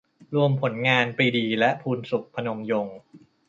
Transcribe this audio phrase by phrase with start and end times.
[0.35, 2.97] รวมผลงาน ปรีดี และ พูนศุข พนมยงค์